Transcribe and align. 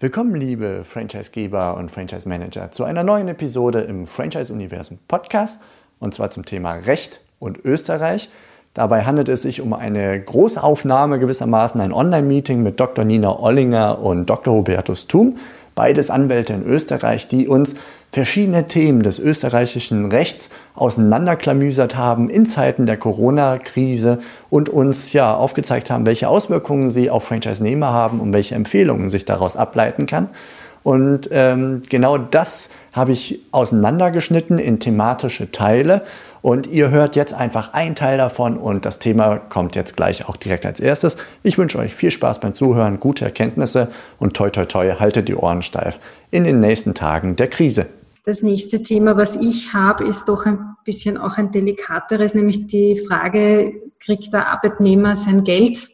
Willkommen, 0.00 0.34
liebe 0.34 0.82
Franchisegeber 0.82 1.76
und 1.76 1.88
Franchise 1.88 2.28
Manager, 2.28 2.72
zu 2.72 2.82
einer 2.82 3.04
neuen 3.04 3.28
Episode 3.28 3.82
im 3.82 4.08
Franchise 4.08 4.52
Universum 4.52 4.98
Podcast 5.06 5.60
und 6.00 6.12
zwar 6.12 6.30
zum 6.30 6.44
Thema 6.44 6.72
Recht 6.72 7.20
und 7.38 7.64
Österreich. 7.64 8.28
Dabei 8.74 9.04
handelt 9.04 9.28
es 9.28 9.42
sich 9.42 9.60
um 9.60 9.72
eine 9.72 10.20
Großaufnahme 10.20 11.20
gewissermaßen, 11.20 11.80
ein 11.80 11.92
Online-Meeting 11.92 12.60
mit 12.60 12.80
Dr. 12.80 13.04
Nina 13.04 13.38
Ollinger 13.38 14.00
und 14.00 14.28
Dr. 14.28 14.54
Hubertus 14.54 15.06
Thum, 15.06 15.36
beides 15.74 16.10
Anwälte 16.10 16.52
in 16.52 16.64
Österreich, 16.64 17.26
die 17.26 17.48
uns 17.48 17.74
verschiedene 18.10 18.68
Themen 18.68 19.02
des 19.02 19.18
österreichischen 19.18 20.06
Rechts 20.06 20.50
auseinanderklamüsert 20.74 21.96
haben 21.96 22.30
in 22.30 22.46
Zeiten 22.46 22.86
der 22.86 22.96
Corona-Krise 22.96 24.20
und 24.50 24.68
uns 24.68 25.12
ja 25.12 25.34
aufgezeigt 25.34 25.90
haben, 25.90 26.06
welche 26.06 26.28
Auswirkungen 26.28 26.90
sie 26.90 27.10
auf 27.10 27.24
Franchise-Nehmer 27.24 27.92
haben 27.92 28.20
und 28.20 28.32
welche 28.32 28.54
Empfehlungen 28.54 29.08
sich 29.08 29.24
daraus 29.24 29.56
ableiten 29.56 30.06
kann. 30.06 30.28
Und 30.84 31.30
ähm, 31.32 31.80
genau 31.88 32.18
das 32.18 32.68
habe 32.92 33.12
ich 33.12 33.40
auseinandergeschnitten 33.50 34.58
in 34.58 34.78
thematische 34.78 35.50
Teile. 35.50 36.02
Und 36.42 36.66
ihr 36.66 36.90
hört 36.90 37.16
jetzt 37.16 37.32
einfach 37.32 37.72
einen 37.72 37.94
Teil 37.94 38.18
davon 38.18 38.58
und 38.58 38.84
das 38.84 38.98
Thema 38.98 39.38
kommt 39.38 39.76
jetzt 39.76 39.96
gleich 39.96 40.28
auch 40.28 40.36
direkt 40.36 40.66
als 40.66 40.78
erstes. 40.78 41.16
Ich 41.42 41.56
wünsche 41.56 41.78
euch 41.78 41.94
viel 41.94 42.10
Spaß 42.10 42.38
beim 42.38 42.54
Zuhören, 42.54 43.00
gute 43.00 43.24
Erkenntnisse 43.24 43.88
und 44.18 44.34
toi 44.34 44.50
toi 44.50 44.66
toi, 44.66 44.94
haltet 45.00 45.28
die 45.28 45.34
Ohren 45.34 45.62
steif 45.62 45.98
in 46.30 46.44
den 46.44 46.60
nächsten 46.60 46.92
Tagen 46.92 47.34
der 47.34 47.48
Krise. 47.48 47.86
Das 48.26 48.42
nächste 48.42 48.82
Thema, 48.82 49.16
was 49.16 49.36
ich 49.36 49.72
habe, 49.72 50.04
ist 50.04 50.26
doch 50.28 50.44
ein 50.44 50.76
bisschen 50.84 51.16
auch 51.16 51.38
ein 51.38 51.50
delikateres, 51.50 52.34
nämlich 52.34 52.66
die 52.66 52.96
Frage, 53.08 53.72
kriegt 54.00 54.34
der 54.34 54.48
Arbeitnehmer 54.48 55.16
sein 55.16 55.44
Geld? 55.44 55.88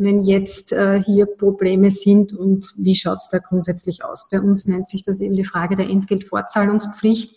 Wenn 0.00 0.22
jetzt 0.22 0.72
äh, 0.72 1.02
hier 1.02 1.26
Probleme 1.26 1.90
sind 1.90 2.32
und 2.32 2.72
wie 2.78 2.94
schaut 2.94 3.18
es 3.18 3.28
da 3.28 3.38
grundsätzlich 3.38 4.04
aus? 4.04 4.28
Bei 4.30 4.40
uns 4.40 4.66
nennt 4.66 4.88
sich 4.88 5.02
das 5.02 5.20
eben 5.20 5.36
die 5.36 5.44
Frage 5.44 5.76
der 5.76 5.88
Entgeltfortzahlungspflicht. 5.88 7.36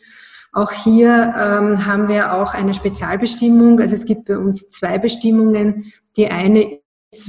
Auch 0.51 0.71
hier 0.71 1.33
ähm, 1.37 1.85
haben 1.85 2.07
wir 2.07 2.33
auch 2.33 2.53
eine 2.53 2.73
Spezialbestimmung. 2.73 3.79
Also 3.79 3.95
es 3.95 4.05
gibt 4.05 4.25
bei 4.25 4.37
uns 4.37 4.69
zwei 4.69 4.99
Bestimmungen. 4.99 5.91
Die 6.15 6.27
eine 6.27 6.79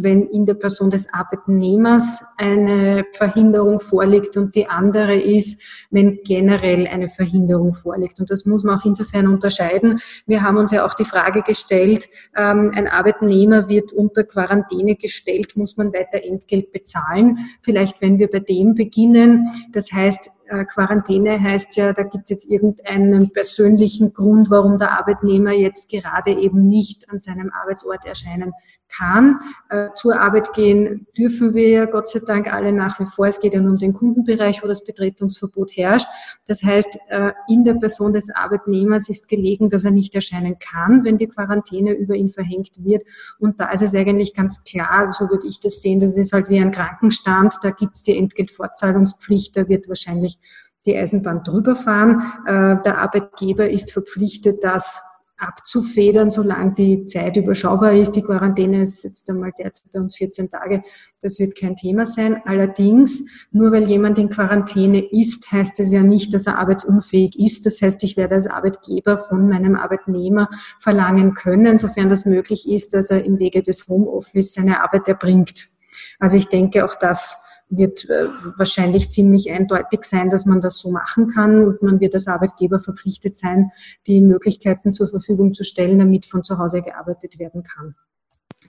wenn 0.03 0.29
in 0.29 0.47
der 0.47 0.55
Person 0.55 0.91
des 0.91 1.13
Arbeitnehmers 1.13 2.25
eine 2.37 3.05
Verhinderung 3.13 3.81
vorliegt 3.81 4.37
und 4.37 4.55
die 4.55 4.67
andere 4.67 5.17
ist, 5.17 5.63
wenn 5.91 6.21
generell 6.25 6.87
eine 6.87 7.09
Verhinderung 7.09 7.75
vorliegt. 7.75 8.21
Und 8.21 8.31
das 8.31 8.47
muss 8.47 8.65
man 8.65 8.79
auch 8.79 8.85
insofern 8.85 9.29
unterscheiden. 9.29 10.01
Wir 10.27 10.43
haben 10.43 10.57
uns 10.57 10.71
ja 10.71 10.85
auch 10.85 10.95
die 10.95 11.05
Frage 11.05 11.43
gestellt, 11.43 12.09
ähm, 12.37 12.73
ein 12.75 12.89
Arbeitnehmer 12.89 13.69
wird 13.69 13.93
unter 13.93 14.25
Quarantäne 14.25 14.97
gestellt, 14.97 15.57
muss 15.57 15.77
man 15.77 15.93
weiter 15.93 16.25
Entgelt 16.25 16.73
bezahlen? 16.73 17.39
Vielleicht, 17.63 18.01
wenn 18.01 18.19
wir 18.19 18.31
bei 18.31 18.41
dem 18.41 18.75
beginnen. 18.75 19.49
Das 19.73 19.93
heißt, 19.93 20.31
äh, 20.49 20.65
Quarantäne 20.65 21.41
heißt 21.41 21.77
ja, 21.77 21.93
da 21.93 22.03
gibt 22.03 22.25
es 22.25 22.31
jetzt 22.31 22.51
irgendeinen 22.51 23.33
persönlichen 23.33 24.13
Grund, 24.13 24.51
warum 24.51 24.79
der 24.79 24.99
Arbeitnehmer 24.99 25.53
jetzt 25.53 25.91
gerade 25.91 26.33
eben 26.33 26.69
nicht 26.69 27.11
an 27.11 27.19
seinem 27.19 27.51
Arbeitsort 27.53 28.05
erscheinen 28.05 28.53
kann. 28.97 29.41
Äh, 29.71 29.89
zur 29.95 30.21
Arbeit 30.21 30.53
gehen 30.53 31.07
dürfen 31.17 31.55
wir 31.55 31.69
ja 31.69 31.85
Gott 31.87 32.09
sei 32.09 32.21
Dank 32.27 32.53
alle 32.53 32.73
nach 32.73 32.99
wie 33.01 33.07
vor. 33.07 33.27
Es 33.27 33.41
geht 33.41 33.55
ja 33.55 33.61
nur 33.61 33.73
um 33.73 33.79
den 33.79 33.93
Kundenbereich, 33.93 34.63
wo 34.63 34.69
das 34.69 34.85
Betretungsverbot 34.85 35.77
herrscht. 35.77 36.09
Das 36.47 36.63
heißt, 36.63 36.99
äh, 37.09 37.33
in 37.49 37.65
der 37.65 37.75
Person 37.75 38.13
des 38.13 38.31
Arbeitnehmers 38.31 39.09
ist 39.09 39.29
gelegen, 39.29 39.69
dass 39.69 39.85
er 39.85 39.91
nicht 39.91 40.15
erscheinen 40.15 40.59
kann, 40.59 41.05
wenn 41.05 41.19
die 41.19 41.29
Quarantäne 41.29 41.93
über 41.93 42.15
ihn 42.15 42.31
verhängt 42.31 42.85
wird. 42.85 43.03
Und 43.39 43.61
da 43.61 43.71
ist 43.71 43.83
es 43.83 43.95
eigentlich 43.95 44.35
ganz 44.35 44.65
klar, 44.65 45.13
so 45.13 45.29
würde 45.31 45.47
ich 45.47 45.61
das 45.61 45.81
sehen, 45.81 46.01
das 46.01 46.17
ist 46.17 46.33
halt 46.33 46.49
wie 46.49 46.61
ein 46.61 46.71
Krankenstand, 46.71 47.55
da 47.63 47.71
gibt 47.71 47.97
es 47.97 48.03
die 48.03 48.17
Entgeltfortzahlungspflicht, 48.17 49.57
da 49.57 49.69
wird 49.69 49.89
wahrscheinlich 49.89 50.34
die 50.87 50.97
Eisenbahn 50.97 51.43
drüber 51.45 51.77
fahren. 51.77 52.23
Äh, 52.47 52.83
der 52.83 52.99
Arbeitgeber 52.99 53.69
ist 53.69 53.93
verpflichtet, 53.93 54.63
das 54.63 55.01
abzufedern, 55.37 56.31
solange 56.31 56.75
die 56.75 57.07
Zeit 57.07 57.37
überschaubar 57.37 57.93
ist. 57.93 58.13
Die 58.13 58.23
Quarantäne 58.23 58.83
ist 58.83 59.03
jetzt 59.03 59.29
einmal 59.29 59.53
derzeit 59.59 59.93
bei 59.93 60.01
uns 60.01 60.17
14 60.17 60.49
Tage. 60.49 60.83
Das 61.21 61.39
wird 61.39 61.59
kein 61.59 61.75
Thema 61.75 62.07
sein. 62.07 62.41
Allerdings, 62.45 63.29
nur 63.51 63.73
weil 63.73 63.85
jemand 63.89 64.19
in 64.19 64.29
Quarantäne 64.29 65.05
ist, 65.11 65.51
heißt 65.51 65.81
es 65.81 65.91
ja 65.91 66.03
nicht, 66.03 66.33
dass 66.35 66.47
er 66.47 66.59
arbeitsunfähig 66.59 67.39
ist. 67.39 67.67
Das 67.67 67.83
heißt, 67.83 68.03
ich 68.05 68.17
werde 68.17 68.37
als 68.37 68.47
Arbeitgeber 68.47 69.19
von 69.19 69.49
meinem 69.49 69.77
Arbeitnehmer 69.77 70.49
verlangen 70.79 71.35
können, 71.35 71.79
sofern 71.79 72.09
das 72.09 72.25
möglich 72.25 72.69
ist, 72.69 72.95
dass 72.95 73.11
er 73.11 73.25
im 73.25 73.39
Wege 73.39 73.63
des 73.63 73.89
Homeoffice 73.89 74.55
seine 74.55 74.83
Arbeit 74.83 75.09
erbringt. 75.09 75.67
Also 76.19 76.37
ich 76.37 76.49
denke, 76.49 76.85
auch 76.85 76.95
das 76.97 77.45
wird 77.69 78.09
äh, 78.09 78.29
wahrscheinlich 78.57 79.11
ziemlich 79.11 79.51
eindeutig 79.51 80.05
sein, 80.05 80.31
dass 80.31 80.47
man 80.47 80.61
das 80.61 80.79
so 80.79 80.91
machen 80.91 81.29
kann 81.29 81.67
und 81.67 81.83
man 81.83 82.01
wird 82.01 82.15
als 82.15 82.29
Arbeitgeber 82.29 82.81
verpflichtet 82.81 83.37
sein, 83.37 83.71
die 84.07 84.21
Möglichkeiten 84.21 84.93
zur 84.93 85.09
Verfügung 85.09 85.55
zu 85.55 85.65
stellen, 85.65 85.99
damit 85.99 86.27
von 86.27 86.45
zu 86.45 86.59
Hause 86.59 86.83
gearbeitet 86.83 87.39
werden 87.39 87.63
kann. 87.63 87.95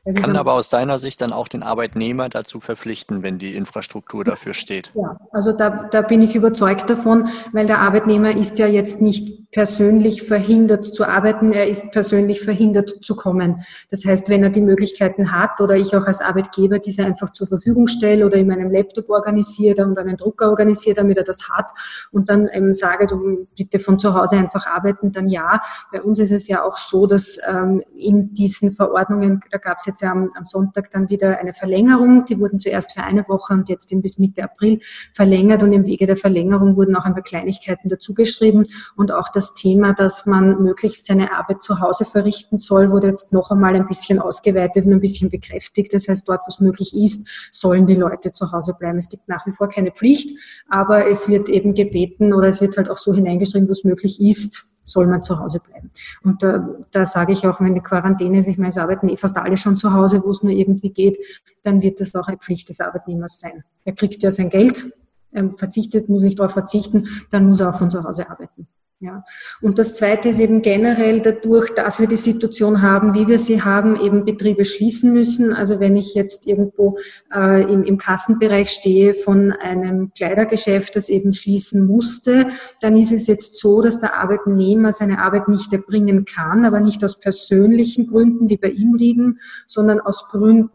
Das 0.05 0.15
Kann 0.17 0.37
aber 0.37 0.53
aus 0.53 0.69
deiner 0.69 0.99
Sicht 0.99 1.19
dann 1.21 1.33
auch 1.33 1.47
den 1.47 1.63
Arbeitnehmer 1.63 2.29
dazu 2.29 2.59
verpflichten, 2.59 3.23
wenn 3.23 3.39
die 3.39 3.55
Infrastruktur 3.55 4.23
dafür 4.23 4.53
steht. 4.53 4.91
Ja, 4.93 5.17
also 5.31 5.51
da, 5.51 5.87
da 5.91 6.01
bin 6.03 6.21
ich 6.21 6.35
überzeugt 6.35 6.87
davon, 6.91 7.29
weil 7.53 7.65
der 7.65 7.79
Arbeitnehmer 7.79 8.37
ist 8.37 8.59
ja 8.59 8.67
jetzt 8.67 9.01
nicht 9.01 9.49
persönlich 9.51 10.21
verhindert 10.23 10.85
zu 10.85 11.05
arbeiten, 11.05 11.53
er 11.53 11.67
ist 11.67 11.91
persönlich 11.91 12.41
verhindert 12.41 13.03
zu 13.03 13.15
kommen. 13.15 13.63
Das 13.89 14.05
heißt, 14.05 14.29
wenn 14.29 14.43
er 14.43 14.49
die 14.49 14.61
Möglichkeiten 14.61 15.31
hat 15.31 15.59
oder 15.61 15.75
ich 15.75 15.95
auch 15.95 16.05
als 16.05 16.21
Arbeitgeber 16.21 16.77
diese 16.77 17.05
einfach 17.05 17.31
zur 17.31 17.47
Verfügung 17.47 17.87
stelle 17.87 18.25
oder 18.25 18.35
in 18.35 18.47
meinem 18.47 18.69
Laptop 18.69 19.09
organisiere 19.09 19.85
und 19.85 19.97
einen 19.97 20.17
Drucker 20.17 20.49
organisiere, 20.49 20.95
damit 20.95 21.17
er 21.17 21.23
das 21.23 21.49
hat 21.49 21.71
und 22.11 22.29
dann 22.29 22.47
eben 22.49 22.73
sage, 22.73 23.07
du 23.07 23.47
bitte 23.57 23.79
von 23.79 23.97
zu 23.97 24.13
Hause 24.13 24.37
einfach 24.37 24.67
arbeiten, 24.67 25.11
dann 25.11 25.29
ja. 25.29 25.61
Bei 25.91 26.01
uns 26.01 26.19
ist 26.19 26.31
es 26.31 26.47
ja 26.47 26.63
auch 26.63 26.77
so, 26.77 27.07
dass 27.07 27.39
ähm, 27.47 27.81
in 27.95 28.33
diesen 28.33 28.71
Verordnungen, 28.71 29.41
da 29.51 29.57
gab 29.57 29.77
es 29.77 29.85
jetzt 29.85 29.94
ja 30.01 30.11
am, 30.11 30.29
am, 30.35 30.45
Sonntag 30.45 30.91
dann 30.91 31.09
wieder 31.09 31.37
eine 31.37 31.53
Verlängerung. 31.53 32.25
Die 32.25 32.39
wurden 32.39 32.59
zuerst 32.59 32.93
für 32.93 33.03
eine 33.03 33.27
Woche 33.27 33.53
und 33.53 33.69
jetzt 33.69 33.91
eben 33.91 34.01
bis 34.01 34.17
Mitte 34.19 34.43
April 34.43 34.79
verlängert. 35.13 35.63
Und 35.63 35.73
im 35.73 35.85
Wege 35.85 36.05
der 36.05 36.17
Verlängerung 36.17 36.75
wurden 36.75 36.95
auch 36.95 37.05
ein 37.05 37.13
paar 37.13 37.23
Kleinigkeiten 37.23 37.89
dazugeschrieben. 37.89 38.63
Und 38.95 39.11
auch 39.11 39.29
das 39.29 39.53
Thema, 39.53 39.93
dass 39.93 40.25
man 40.25 40.61
möglichst 40.61 41.05
seine 41.05 41.33
Arbeit 41.33 41.61
zu 41.61 41.79
Hause 41.79 42.05
verrichten 42.05 42.57
soll, 42.57 42.91
wurde 42.91 43.07
jetzt 43.07 43.33
noch 43.33 43.51
einmal 43.51 43.75
ein 43.75 43.87
bisschen 43.87 44.19
ausgeweitet 44.19 44.85
und 44.85 44.93
ein 44.93 45.01
bisschen 45.01 45.29
bekräftigt. 45.29 45.93
Das 45.93 46.07
heißt, 46.07 46.27
dort, 46.27 46.41
wo 46.41 46.49
es 46.49 46.59
möglich 46.59 46.95
ist, 46.95 47.27
sollen 47.51 47.85
die 47.85 47.95
Leute 47.95 48.31
zu 48.31 48.51
Hause 48.51 48.73
bleiben. 48.77 48.97
Es 48.97 49.09
gibt 49.09 49.27
nach 49.27 49.45
wie 49.45 49.51
vor 49.51 49.69
keine 49.69 49.91
Pflicht, 49.91 50.37
aber 50.69 51.07
es 51.09 51.29
wird 51.29 51.49
eben 51.49 51.73
gebeten 51.73 52.33
oder 52.33 52.47
es 52.47 52.61
wird 52.61 52.77
halt 52.77 52.89
auch 52.89 52.97
so 52.97 53.13
hineingeschrieben, 53.13 53.67
wo 53.67 53.71
es 53.71 53.83
möglich 53.83 54.21
ist, 54.21 54.74
soll 54.85 55.07
man 55.07 55.21
zu 55.21 55.39
Hause 55.39 55.59
bleiben. 55.59 55.91
Und 56.23 56.41
da, 56.41 56.67
da 56.91 57.05
sage 57.05 57.33
ich 57.33 57.45
auch, 57.45 57.59
wenn 57.59 57.73
die 57.73 57.81
Quarantäne 57.81 58.39
ist, 58.39 58.47
ich 58.47 58.57
meine, 58.57 58.69
es 58.69 58.77
arbeiten 58.77 59.09
eh 59.09 59.17
fast 59.17 59.37
alle 59.37 59.57
schon 59.57 59.75
zu 59.75 59.91
Hause, 59.93 60.23
wo 60.23 60.31
es 60.31 60.43
nur 60.43 60.53
irgendwie 60.53 60.91
geht, 60.91 61.17
dann 61.63 61.81
wird 61.81 61.99
das 61.99 62.15
auch 62.15 62.27
eine 62.27 62.37
Pflicht 62.37 62.69
des 62.69 62.79
Arbeitnehmers 62.79 63.39
sein. 63.39 63.63
Er 63.83 63.93
kriegt 63.93 64.23
ja 64.23 64.31
sein 64.31 64.49
Geld, 64.49 64.85
er 65.31 65.51
verzichtet, 65.51 66.07
muss 66.07 66.23
nicht 66.23 66.39
darauf 66.39 66.53
verzichten, 66.53 67.07
dann 67.31 67.49
muss 67.49 67.59
er 67.59 67.69
auch 67.69 67.77
von 67.77 67.89
zu 67.89 68.03
Hause 68.03 68.29
arbeiten. 68.29 68.67
Ja. 69.01 69.25
Und 69.61 69.77
das 69.77 69.93
Zweite 69.95 70.29
ist 70.29 70.39
eben 70.39 70.61
generell 70.61 71.19
dadurch, 71.19 71.69
dass 71.75 71.99
wir 71.99 72.07
die 72.07 72.15
Situation 72.15 72.81
haben, 72.81 73.13
wie 73.13 73.27
wir 73.27 73.39
sie 73.39 73.61
haben, 73.61 73.99
eben 73.99 74.23
Betriebe 74.23 74.63
schließen 74.63 75.11
müssen. 75.11 75.51
Also 75.53 75.81
wenn 75.81 75.97
ich 75.97 76.13
jetzt 76.13 76.47
irgendwo 76.47 76.97
äh, 77.33 77.61
im, 77.63 77.83
im 77.83 77.97
Kassenbereich 77.97 78.69
stehe 78.69 79.13
von 79.13 79.51
einem 79.51 80.13
Kleidergeschäft, 80.13 80.95
das 80.95 81.09
eben 81.09 81.33
schließen 81.33 81.85
musste, 81.85 82.47
dann 82.79 82.95
ist 82.95 83.11
es 83.11 83.27
jetzt 83.27 83.59
so, 83.59 83.81
dass 83.81 83.99
der 83.99 84.15
Arbeitnehmer 84.15 84.93
seine 84.93 85.19
Arbeit 85.19 85.49
nicht 85.49 85.73
erbringen 85.73 86.23
kann, 86.23 86.63
aber 86.63 86.79
nicht 86.79 87.03
aus 87.03 87.19
persönlichen 87.19 88.07
Gründen, 88.07 88.47
die 88.47 88.57
bei 88.57 88.69
ihm 88.69 88.95
liegen, 88.95 89.39
sondern 89.67 89.99
aus 89.99 90.29
Gründen, 90.29 90.69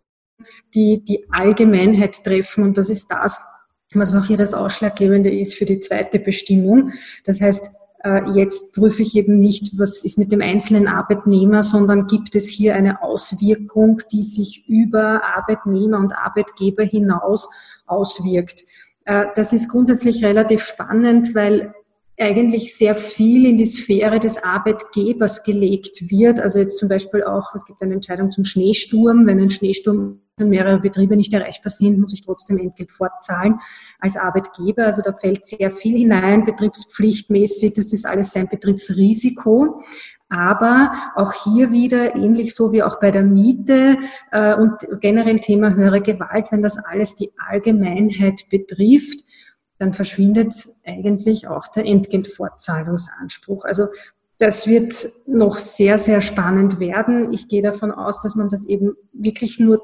die 0.75 1.03
die 1.03 1.27
Allgemeinheit 1.31 2.23
treffen. 2.23 2.65
Und 2.65 2.77
das 2.77 2.91
ist 2.91 3.11
das, 3.11 3.41
was 3.95 4.15
auch 4.15 4.27
hier 4.27 4.37
das 4.37 4.53
Ausschlaggebende 4.53 5.31
ist 5.35 5.55
für 5.55 5.65
die 5.65 5.81
zweite 5.81 6.19
Bestimmung. 6.19 6.93
Das 7.25 7.41
heißt, 7.41 7.80
jetzt 8.33 8.75
prüfe 8.75 9.03
ich 9.03 9.15
eben 9.15 9.39
nicht, 9.39 9.79
was 9.79 10.05
ist 10.05 10.17
mit 10.17 10.33
dem 10.33 10.41
einzelnen 10.41 10.89
Arbeitnehmer, 10.89 11.63
sondern 11.63 12.07
gibt 12.07 12.35
es 12.35 12.49
hier 12.49 12.75
eine 12.75 13.03
Auswirkung, 13.03 14.01
die 14.11 14.23
sich 14.23 14.65
über 14.69 15.23
Arbeitnehmer 15.37 15.99
und 15.99 16.15
Arbeitgeber 16.15 16.85
hinaus 16.85 17.51
auswirkt. 17.87 18.65
Äh, 19.05 19.27
das 19.35 19.53
ist 19.53 19.69
grundsätzlich 19.69 20.25
relativ 20.25 20.63
spannend, 20.63 21.35
weil 21.35 21.75
eigentlich 22.19 22.77
sehr 22.77 22.95
viel 22.95 23.47
in 23.47 23.57
die 23.57 23.65
Sphäre 23.65 24.21
des 24.21 24.43
Arbeitgebers 24.43 25.43
gelegt 25.43 26.11
wird. 26.11 26.39
Also 26.39 26.59
jetzt 26.59 26.79
zum 26.79 26.89
Beispiel 26.89 27.25
auch, 27.25 27.55
es 27.55 27.65
gibt 27.65 27.83
eine 27.83 27.95
Entscheidung 27.95 28.31
zum 28.31 28.45
Schneesturm. 28.45 29.27
Wenn 29.27 29.41
ein 29.41 29.51
Schneesturm 29.51 30.21
mehrere 30.45 30.81
Betriebe 30.81 31.17
nicht 31.17 31.33
erreichbar 31.33 31.71
sind, 31.71 31.99
muss 31.99 32.13
ich 32.13 32.23
trotzdem 32.23 32.59
Entgelt 32.59 32.93
fortzahlen 32.93 33.61
als 33.99 34.17
Arbeitgeber. 34.17 34.87
Also 34.87 35.03
da 35.03 35.13
fällt 35.13 35.47
sehr 35.47 35.71
viel 35.71 35.97
hinein, 35.97 36.45
betriebspflichtmäßig. 36.45 37.75
Das 37.75 37.93
ist 37.93 38.07
alles 38.07 38.33
sein 38.33 38.49
Betriebsrisiko. 38.49 39.83
Aber 40.29 40.93
auch 41.17 41.33
hier 41.33 41.73
wieder, 41.73 42.15
ähnlich 42.15 42.55
so 42.55 42.73
wie 42.73 42.85
auch 42.85 43.01
bei 43.01 43.11
der 43.11 43.25
Miete 43.25 43.99
äh, 44.31 44.55
und 44.55 44.75
generell 45.01 45.41
Thema 45.41 45.75
höhere 45.75 46.01
Gewalt, 46.01 46.53
wenn 46.53 46.63
das 46.63 46.79
alles 46.79 47.17
die 47.17 47.33
Allgemeinheit 47.49 48.49
betrifft, 48.49 49.25
dann 49.79 49.93
verschwindet 49.93 50.55
eigentlich 50.85 51.49
auch 51.49 51.67
der 51.67 51.85
Entgeltfortzahlungsanspruch. 51.85 53.65
Also 53.65 53.87
das 54.39 54.67
wird 54.67 54.95
noch 55.27 55.59
sehr, 55.59 55.99
sehr 55.99 56.21
spannend 56.21 56.79
werden. 56.81 57.33
Ich 57.33 57.49
gehe 57.49 57.63
davon 57.63 57.91
aus, 57.91 58.23
dass 58.23 58.37
man 58.37 58.49
das 58.49 58.67
eben 58.67 58.95
wirklich 59.13 59.59
nur 59.59 59.83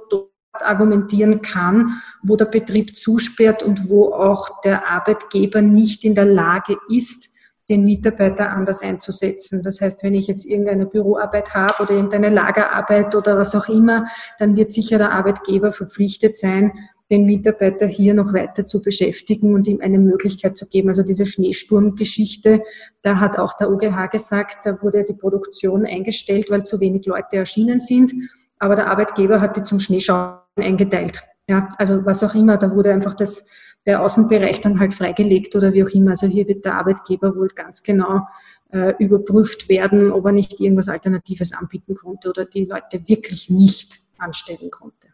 argumentieren 0.62 1.42
kann, 1.42 2.00
wo 2.22 2.36
der 2.36 2.46
Betrieb 2.46 2.96
zusperrt 2.96 3.62
und 3.62 3.88
wo 3.88 4.12
auch 4.12 4.60
der 4.62 4.88
Arbeitgeber 4.88 5.62
nicht 5.62 6.04
in 6.04 6.14
der 6.14 6.24
Lage 6.26 6.76
ist, 6.88 7.36
den 7.68 7.84
Mitarbeiter 7.84 8.50
anders 8.50 8.82
einzusetzen. 8.82 9.62
Das 9.62 9.80
heißt, 9.80 10.04
wenn 10.04 10.14
ich 10.14 10.28
jetzt 10.28 10.44
irgendeine 10.44 10.86
Büroarbeit 10.86 11.54
habe 11.54 11.82
oder 11.82 11.92
irgendeine 11.92 12.28
Lagerarbeit 12.28 13.14
oder 13.14 13.38
was 13.38 13.54
auch 13.54 13.68
immer, 13.68 14.04
dann 14.38 14.56
wird 14.56 14.70
sicher 14.70 14.98
der 14.98 15.12
Arbeitgeber 15.12 15.72
verpflichtet 15.72 16.36
sein, 16.36 16.72
den 17.10 17.24
Mitarbeiter 17.24 17.86
hier 17.86 18.14
noch 18.14 18.32
weiter 18.32 18.66
zu 18.66 18.82
beschäftigen 18.82 19.54
und 19.54 19.66
ihm 19.68 19.80
eine 19.80 19.98
Möglichkeit 19.98 20.56
zu 20.56 20.68
geben. 20.68 20.88
Also 20.88 21.02
diese 21.02 21.26
Schneesturmgeschichte, 21.26 22.62
da 23.02 23.20
hat 23.20 23.38
auch 23.38 23.56
der 23.56 23.70
OGH 23.70 24.10
gesagt, 24.10 24.66
da 24.66 24.80
wurde 24.82 25.04
die 25.04 25.14
Produktion 25.14 25.86
eingestellt, 25.86 26.50
weil 26.50 26.64
zu 26.64 26.80
wenig 26.80 27.06
Leute 27.06 27.36
erschienen 27.36 27.80
sind. 27.80 28.12
Aber 28.58 28.74
der 28.74 28.88
Arbeitgeber 28.88 29.40
hat 29.40 29.56
die 29.56 29.62
zum 29.62 29.80
Schneeschauen 29.80 30.38
eingeteilt. 30.56 31.22
Ja, 31.48 31.68
also 31.78 32.04
was 32.04 32.22
auch 32.24 32.34
immer, 32.34 32.56
da 32.56 32.74
wurde 32.74 32.92
einfach 32.92 33.14
das, 33.14 33.48
der 33.84 34.02
Außenbereich 34.02 34.60
dann 34.60 34.80
halt 34.80 34.94
freigelegt 34.94 35.54
oder 35.54 35.72
wie 35.72 35.84
auch 35.84 35.90
immer. 35.90 36.10
Also 36.10 36.26
hier 36.26 36.48
wird 36.48 36.64
der 36.64 36.74
Arbeitgeber 36.74 37.36
wohl 37.36 37.48
ganz 37.48 37.82
genau 37.82 38.22
äh, 38.72 38.94
überprüft 38.98 39.68
werden, 39.68 40.10
ob 40.10 40.26
er 40.26 40.32
nicht 40.32 40.60
irgendwas 40.60 40.88
Alternatives 40.88 41.52
anbieten 41.52 41.94
konnte 41.94 42.30
oder 42.30 42.44
die 42.44 42.64
Leute 42.64 43.06
wirklich 43.06 43.48
nicht 43.48 44.00
anstellen 44.18 44.70
konnte. 44.70 45.08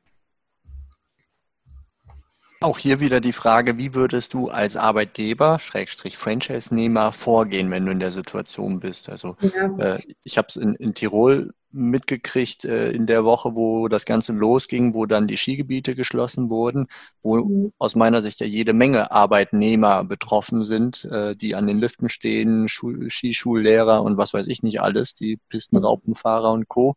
Auch 2.62 2.78
hier 2.78 3.00
wieder 3.00 3.20
die 3.20 3.32
Frage, 3.32 3.76
wie 3.76 3.94
würdest 3.94 4.34
du 4.34 4.48
als 4.48 4.76
Arbeitgeber, 4.76 5.58
Schrägstrich 5.58 6.16
Franchise-Nehmer, 6.16 7.10
vorgehen, 7.10 7.70
wenn 7.72 7.84
du 7.84 7.90
in 7.90 7.98
der 7.98 8.12
Situation 8.12 8.78
bist? 8.78 9.08
Also 9.08 9.36
ja. 9.40 9.94
äh, 9.94 9.98
ich 10.22 10.38
habe 10.38 10.46
es 10.48 10.56
in, 10.56 10.74
in, 10.76 10.94
Tirol 10.94 11.52
mitgekriegt 11.72 12.64
äh, 12.64 12.90
in 12.92 13.06
der 13.06 13.24
Woche, 13.24 13.54
wo 13.54 13.88
das 13.88 14.04
Ganze 14.04 14.32
losging, 14.32 14.94
wo 14.94 15.06
dann 15.06 15.26
die 15.26 15.36
Skigebiete 15.36 15.94
geschlossen 15.94 16.50
wurden, 16.50 16.86
wo 17.22 17.36
mhm. 17.44 17.72
aus 17.78 17.96
meiner 17.96 18.22
Sicht 18.22 18.40
ja 18.40 18.46
jede 18.46 18.72
Menge 18.72 19.10
Arbeitnehmer 19.10 20.04
betroffen 20.04 20.64
sind, 20.64 21.04
äh, 21.06 21.34
die 21.34 21.54
an 21.54 21.66
den 21.66 21.78
Liften 21.78 22.08
stehen, 22.08 22.68
Schul 22.68 23.10
Skischullehrer 23.10 24.02
und 24.02 24.16
was 24.16 24.34
weiß 24.34 24.48
ich 24.48 24.62
nicht 24.62 24.80
alles, 24.80 25.14
die 25.14 25.38
Pistenraupenfahrer 25.48 26.52
und 26.52 26.68
Co. 26.68 26.94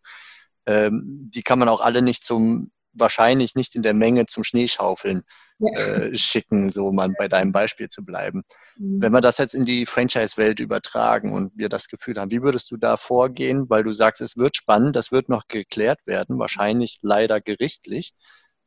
Ähm, 0.66 1.30
die 1.34 1.44
kann 1.44 1.60
man 1.60 1.70
auch 1.70 1.82
alle 1.82 2.02
nicht 2.02 2.24
zum 2.24 2.72
wahrscheinlich 2.96 3.56
nicht 3.56 3.76
in 3.76 3.84
der 3.84 3.94
Menge 3.94 4.26
zum 4.26 4.44
Schneeschaufeln 4.44 5.24
ja. 5.60 5.80
äh, 5.80 6.16
schicken, 6.16 6.70
so 6.70 6.92
mal 6.92 7.10
bei 7.18 7.28
deinem 7.28 7.52
Beispiel 7.52 7.88
zu 7.88 8.04
bleiben. 8.04 8.44
Mhm. 8.78 9.02
Wenn 9.02 9.12
wir 9.12 9.22
das 9.22 9.38
jetzt 9.38 9.56
in 9.56 9.66
die 9.66 9.86
Franchise-Welt 9.86 10.60
übertragen 10.60 11.34
und 11.34 11.52
wir 11.56 11.70
das 11.70 11.88
Gefühl 11.88 12.20
haben, 12.20 12.32
wie 12.32 12.42
würdest 12.42 12.72
du 12.72 12.78
da 12.78 12.98
vorgehen? 12.98 13.70
Weil 13.70 13.84
du 13.84 13.92
sagst, 13.92 14.22
es 14.22 14.38
wird 14.38 14.56
spannend, 14.56 14.96
das 14.96 15.12
wird 15.12 15.30
noch 15.30 15.48
geklärt 15.48 16.00
werden, 16.06 16.40
wahrscheinlich 16.40 17.00
leider 17.02 17.42
gerichtlich. 17.42 18.14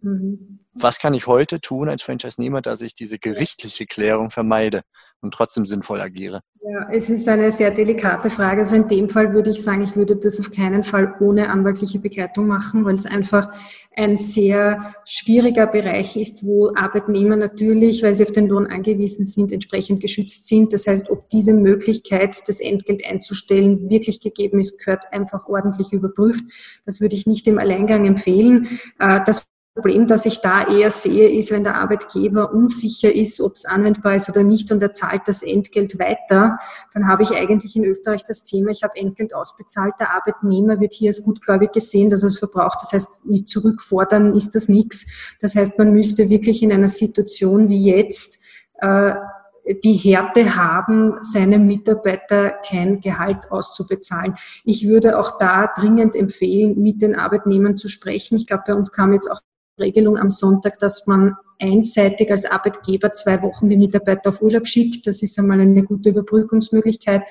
Mhm. 0.01 0.59
Was 0.75 0.99
kann 0.99 1.15
ich 1.15 1.27
heute 1.27 1.61
tun 1.61 1.89
als 1.89 2.03
Franchise-Nehmer, 2.03 2.63
dass 2.63 2.81
ich 2.81 2.95
diese 2.95 3.19
gerichtliche 3.19 3.87
Klärung 3.87 4.31
vermeide 4.31 4.83
und 5.21 5.35
trotzdem 5.35 5.67
sinnvoll 5.67 6.01
agiere? 6.01 6.41
Ja, 6.71 6.87
es 6.93 7.09
ist 7.09 7.27
eine 7.31 7.51
sehr 7.51 7.71
delikate 7.71 8.29
Frage. 8.29 8.59
Also 8.61 8.77
in 8.77 8.87
dem 8.89 9.09
Fall 9.09 9.33
würde 9.33 9.49
ich 9.49 9.63
sagen, 9.63 9.81
ich 9.81 9.97
würde 9.97 10.17
das 10.17 10.39
auf 10.39 10.51
keinen 10.51 10.85
Fall 10.85 11.15
ohne 11.19 11.49
anwaltliche 11.49 11.99
Begleitung 11.99 12.47
machen, 12.47 12.85
weil 12.85 12.95
es 12.95 13.07
einfach 13.07 13.51
ein 13.97 14.19
sehr 14.19 14.95
schwieriger 15.07 15.67
Bereich 15.67 16.17
ist, 16.17 16.45
wo 16.45 16.75
Arbeitnehmer 16.75 17.37
natürlich, 17.37 18.03
weil 18.03 18.15
sie 18.15 18.25
auf 18.25 18.33
den 18.33 18.49
Lohn 18.49 18.67
angewiesen 18.67 19.25
sind, 19.25 19.51
entsprechend 19.51 20.03
geschützt 20.03 20.47
sind. 20.47 20.75
Das 20.75 20.87
heißt, 20.87 21.09
ob 21.11 21.31
diese 21.31 21.55
Möglichkeit, 21.55 22.37
das 22.47 22.61
Entgelt 22.61 23.03
einzustellen, 23.03 23.89
wirklich 23.89 24.21
gegeben 24.21 24.59
ist, 24.59 24.79
gehört 24.79 25.05
einfach 25.11 25.49
ordentlich 25.49 25.95
überprüft. 25.95 26.45
Das 26.85 27.01
würde 27.01 27.17
ich 27.17 27.27
nicht 27.27 27.47
im 27.49 27.59
Alleingang 27.59 28.05
empfehlen. 28.05 28.79
Äh, 28.99 29.21
das 29.25 29.49
Problem, 29.79 30.07
das 30.09 30.27
ich 30.27 30.41
da 30.41 30.67
eher 30.67 30.91
sehe, 30.91 31.29
ist, 31.29 31.53
wenn 31.53 31.63
der 31.63 31.77
Arbeitgeber 31.77 32.53
unsicher 32.53 33.15
ist, 33.15 33.41
ob 33.41 33.53
es 33.53 33.65
anwendbar 33.65 34.17
ist 34.17 34.29
oder 34.29 34.43
nicht 34.43 34.73
und 34.73 34.83
er 34.83 34.93
zahlt 34.93 35.23
das 35.27 35.45
Entgelt 35.45 36.01
weiter, 36.01 36.59
dann 36.93 37.07
habe 37.07 37.23
ich 37.23 37.31
eigentlich 37.31 37.77
in 37.77 37.85
Österreich 37.85 38.25
das 38.25 38.43
Thema, 38.43 38.71
ich 38.71 38.83
habe 38.83 38.97
Entgelt 38.97 39.33
ausbezahlt, 39.33 39.95
der 40.01 40.13
Arbeitnehmer 40.13 40.81
wird 40.81 40.95
hier 40.95 41.11
als 41.11 41.23
gutgläubig 41.23 41.71
gesehen, 41.71 42.11
dass 42.11 42.25
er 42.25 42.29
es 42.29 42.39
verbraucht. 42.39 42.79
Das 42.83 42.93
heißt, 42.93 43.27
mit 43.27 43.49
zurückfordern 43.49 44.35
ist 44.35 44.57
das 44.57 44.69
nichts. 44.69 45.07
Das 45.41 45.55
heißt, 45.55 45.79
man 45.79 45.93
müsste 45.93 46.29
wirklich 46.29 46.61
in 46.63 46.73
einer 46.73 46.89
Situation 46.89 47.69
wie 47.69 47.85
jetzt 47.85 48.43
äh, 48.81 49.15
die 49.85 49.95
Härte 49.95 50.57
haben, 50.57 51.15
seinem 51.21 51.67
Mitarbeiter 51.67 52.51
kein 52.67 53.01
Gehalt 53.01 53.51
auszubezahlen. 53.51 54.35
Ich 54.65 54.89
würde 54.89 55.19
auch 55.19 55.39
da 55.39 55.67
dringend 55.67 56.17
empfehlen, 56.17 56.81
mit 56.81 57.03
den 57.03 57.15
Arbeitnehmern 57.15 57.77
zu 57.77 57.89
sprechen. 57.89 58.37
Ich 58.37 58.47
glaube, 58.47 58.65
bei 58.67 58.75
uns 58.75 58.93
kam 58.93 59.13
jetzt 59.13 59.31
auch 59.31 59.41
Regelung 59.79 60.19
am 60.19 60.31
Sonntag, 60.31 60.79
dass 60.79 61.07
man 61.07 61.37
einseitig 61.61 62.31
als 62.31 62.45
Arbeitgeber 62.45 63.13
zwei 63.13 63.43
Wochen 63.43 63.69
die 63.69 63.77
Mitarbeiter 63.77 64.31
auf 64.31 64.43
Urlaub 64.43 64.67
schickt. 64.67 65.07
Das 65.07 65.23
ist 65.23 65.39
einmal 65.39 65.61
eine 65.61 65.83
gute 65.83 66.11
Überbrückungsmöglichkeit. 66.11 67.23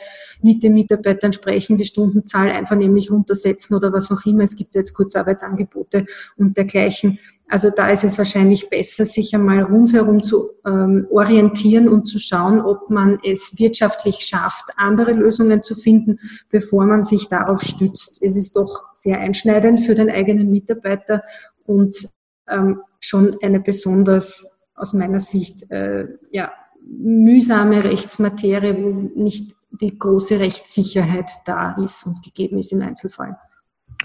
Mit 0.41 0.63
den 0.63 0.73
Mitarbeitern 0.73 1.33
sprechen, 1.33 1.77
die 1.77 1.85
Stundenzahl 1.85 2.49
einfach 2.49 2.75
nämlich 2.75 3.09
runtersetzen 3.09 3.75
oder 3.75 3.93
was 3.93 4.11
auch 4.11 4.25
immer. 4.25 4.43
Es 4.43 4.55
gibt 4.55 4.75
jetzt 4.75 4.93
Kurzarbeitsangebote 4.93 6.05
und 6.35 6.57
dergleichen. 6.57 7.19
Also 7.49 7.69
da 7.69 7.89
ist 7.89 8.03
es 8.03 8.17
wahrscheinlich 8.17 8.69
besser, 8.69 9.05
sich 9.05 9.33
einmal 9.33 9.63
rundherum 9.63 10.21
zu 10.21 10.49
ähm, 10.65 11.07
orientieren 11.09 11.87
und 11.87 12.05
zu 12.05 12.19
schauen, 12.19 12.59
ob 12.59 12.89
man 12.89 13.19
es 13.23 13.57
wirtschaftlich 13.57 14.17
schafft, 14.17 14.65
andere 14.75 15.13
Lösungen 15.13 15.63
zu 15.63 15.73
finden, 15.73 16.19
bevor 16.49 16.85
man 16.85 17.01
sich 17.01 17.29
darauf 17.29 17.61
stützt. 17.61 18.21
Es 18.21 18.35
ist 18.35 18.57
doch 18.57 18.83
sehr 18.91 19.19
einschneidend 19.21 19.79
für 19.81 19.95
den 19.95 20.09
eigenen 20.09 20.51
Mitarbeiter 20.51 21.23
und 21.65 22.09
ähm, 22.49 22.81
schon 22.99 23.37
eine 23.41 23.59
besonders 23.59 24.57
aus 24.75 24.93
meiner 24.93 25.19
Sicht 25.19 25.69
äh, 25.71 26.07
ja, 26.31 26.51
mühsame 26.81 27.83
Rechtsmaterie, 27.83 28.75
wo 28.77 29.19
nicht 29.19 29.55
die 29.71 29.97
große 29.97 30.39
Rechtssicherheit 30.39 31.29
da 31.45 31.75
ist 31.83 32.05
und 32.05 32.23
gegeben 32.23 32.57
ist 32.57 32.71
im 32.71 32.81
Einzelfall. 32.81 33.37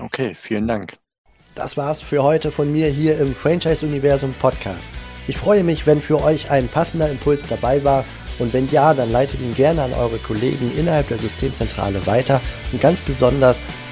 Okay, 0.01 0.35
vielen 0.35 0.67
Dank. 0.67 0.95
Das 1.55 1.77
war's 1.77 2.01
für 2.01 2.23
heute 2.23 2.51
von 2.51 2.73
mir 2.73 2.89
hier 2.89 3.19
im 3.19 3.35
Franchise 3.35 3.85
Universum 3.87 4.35
Podcast. 4.41 4.91
Ich 5.29 5.37
freue 5.37 5.63
mich, 5.63 5.87
wenn 5.87 6.01
für 6.01 6.23
euch 6.23 6.51
ein 6.51 6.69
passender 6.69 7.11
Impuls 7.11 7.47
dabei 7.47 7.85
war 7.85 8.05
und 8.39 8.53
wenn 8.53 8.69
ja, 8.71 8.95
dann 8.95 9.13
leitet 9.13 9.41
ihn 9.41 9.55
gerne 9.55 9.83
an 9.83 9.93
eure 9.93 10.19
Kollegen 10.19 10.73
innerhalb 10.77 11.09
der 11.09 11.19
Systemzentrale 11.19 12.07
weiter 12.07 12.41
und 12.73 12.81
ganz 12.81 13.01
besonders 13.01 13.61